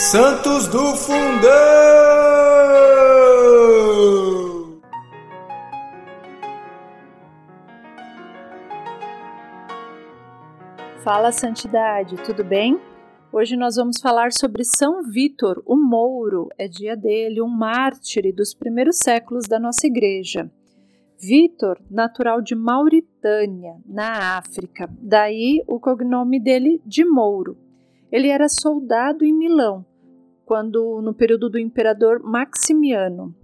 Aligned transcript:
Santos 0.00 0.68
do 0.68 0.94
Fundão! 0.94 1.50
Fala 11.02 11.32
Santidade, 11.32 12.14
tudo 12.22 12.44
bem? 12.44 12.80
Hoje 13.32 13.56
nós 13.56 13.74
vamos 13.74 14.00
falar 14.00 14.30
sobre 14.30 14.62
São 14.62 15.02
Vítor, 15.02 15.60
o 15.66 15.74
Mouro, 15.74 16.48
é 16.56 16.68
dia 16.68 16.96
dele, 16.96 17.42
um 17.42 17.48
mártir 17.48 18.32
dos 18.32 18.54
primeiros 18.54 18.98
séculos 18.98 19.48
da 19.48 19.58
nossa 19.58 19.84
igreja. 19.88 20.48
Vítor, 21.20 21.76
natural 21.90 22.40
de 22.40 22.54
Mauritânia, 22.54 23.74
na 23.84 24.38
África, 24.38 24.88
daí 25.02 25.64
o 25.66 25.80
cognome 25.80 26.38
dele 26.38 26.80
de 26.86 27.04
Mouro. 27.04 27.56
Ele 28.10 28.28
era 28.28 28.48
soldado 28.48 29.22
em 29.22 29.34
Milão, 29.34 29.84
quando 30.48 31.02
no 31.02 31.12
período 31.12 31.50
do 31.50 31.58
imperador 31.58 32.22
Maximiano. 32.22 33.34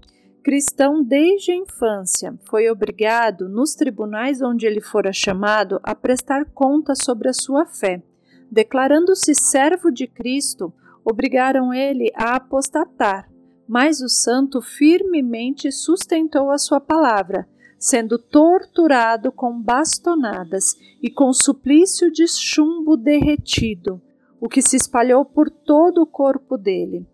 Cristão 0.43 1.05
desde 1.05 1.53
a 1.53 1.55
infância, 1.55 2.35
foi 2.49 2.71
obrigado, 2.71 3.47
nos 3.47 3.75
tribunais 3.75 4.41
onde 4.41 4.67
ele 4.67 4.81
fora 4.81 5.13
chamado, 5.13 5.79
a 5.83 5.95
prestar 5.95 6.47
conta 6.47 6.95
sobre 6.95 7.29
a 7.29 7.35
sua 7.35 7.67
fé. 7.67 8.03
Declarando-se 8.51 9.35
servo 9.35 9.91
de 9.91 10.07
Cristo, 10.07 10.73
obrigaram 11.05 11.75
ele 11.75 12.11
a 12.15 12.37
apostatar, 12.37 13.31
mas 13.69 14.01
o 14.01 14.09
santo 14.09 14.63
firmemente 14.63 15.71
sustentou 15.71 16.51
a 16.51 16.57
sua 16.57 16.81
palavra, 16.81 17.47
sendo 17.79 18.19
torturado 18.19 19.31
com 19.31 19.61
bastonadas 19.61 20.75
e 21.03 21.11
com 21.11 21.35
suplício 21.35 22.11
de 22.11 22.27
chumbo 22.27 22.97
derretido, 22.97 24.01
o 24.45 24.49
que 24.49 24.61
se 24.61 24.77
espalhou 24.77 25.25
por 25.25 25.49
todo 25.49 26.03
o 26.03 26.07
corpo 26.07 26.59
dele. 26.59 27.07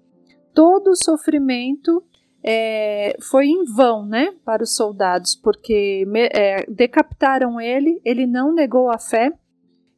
Todo 0.53 0.89
o 0.89 0.97
sofrimento 0.97 2.03
é, 2.43 3.17
foi 3.21 3.47
em 3.47 3.63
vão, 3.73 4.05
né, 4.05 4.35
para 4.45 4.65
os 4.65 4.75
soldados, 4.75 5.37
porque 5.37 6.05
é, 6.33 6.67
decapitaram 6.69 7.61
ele, 7.61 8.01
ele 8.05 8.27
não 8.27 8.53
negou 8.53 8.91
a 8.91 8.99
fé. 8.99 9.33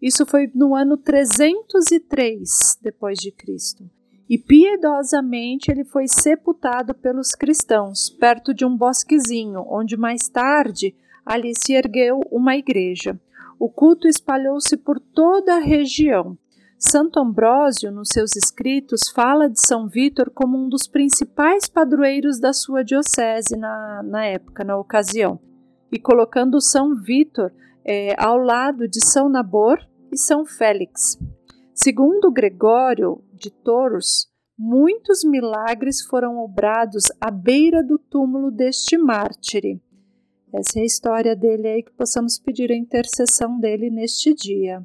Isso 0.00 0.27
foi 0.27 0.50
no 0.55 0.74
ano 0.74 0.98
303 0.98 2.78
depois 2.83 3.19
de 3.19 3.33
Cristo. 3.33 3.89
E 4.28 4.36
piedosamente 4.36 5.70
ele 5.70 5.84
foi 5.84 6.05
sepultado 6.06 6.92
pelos 6.92 7.34
cristãos, 7.34 8.11
perto 8.11 8.52
de 8.52 8.67
um 8.67 8.77
bosquezinho, 8.77 9.64
onde 9.69 9.96
mais 9.96 10.28
tarde 10.28 10.94
ali 11.24 11.55
se 11.56 11.72
ergueu 11.72 12.20
uma 12.30 12.58
igreja. 12.58 13.19
O 13.58 13.70
culto 13.70 14.06
espalhou-se 14.06 14.77
por 14.77 15.00
toda 15.00 15.55
a 15.55 15.61
região. 15.61 16.36
Santo 16.84 17.20
Ambrósio, 17.20 17.92
nos 17.92 18.08
seus 18.08 18.34
escritos, 18.34 19.08
fala 19.08 19.48
de 19.48 19.64
São 19.64 19.86
Vítor 19.86 20.33
como 20.34 20.58
um 20.58 20.69
dos 20.69 20.89
principais 20.89 21.69
padroeiros 21.69 22.41
da 22.41 22.52
sua 22.52 22.83
diocese 22.83 23.56
na, 23.56 24.02
na 24.02 24.24
época, 24.24 24.64
na 24.64 24.77
ocasião, 24.77 25.39
e 25.92 25.98
colocando 25.98 26.61
São 26.61 26.97
Vítor 26.97 27.52
é, 27.84 28.20
ao 28.20 28.36
lado 28.36 28.89
de 28.89 29.00
São 29.00 29.28
Nabor 29.28 29.78
e 30.11 30.19
São 30.19 30.44
Félix. 30.44 31.16
Segundo 31.72 32.33
Gregório 32.33 33.22
de 33.33 33.48
Tours, 33.48 34.27
muitos 34.58 35.22
milagres 35.22 36.02
foram 36.05 36.39
obrados 36.39 37.12
à 37.20 37.30
beira 37.30 37.80
do 37.80 37.96
túmulo 37.96 38.50
deste 38.50 38.98
mártire. 38.98 39.80
Essa 40.52 40.80
é 40.80 40.83
a 40.83 40.86
história 40.86 41.36
dele 41.36 41.69
aí 41.69 41.83
que 41.84 41.92
possamos 41.92 42.41
pedir 42.41 42.72
a 42.72 42.77
intercessão 42.77 43.61
dele 43.61 43.89
neste 43.89 44.34
dia. 44.34 44.84